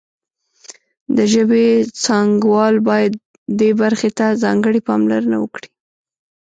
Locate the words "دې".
3.59-3.71